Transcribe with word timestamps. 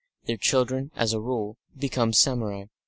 Their 0.25 0.37
children, 0.37 0.89
as 0.95 1.13
a 1.13 1.19
rule, 1.21 1.57
become 1.77 2.11
samurai. 2.11 2.63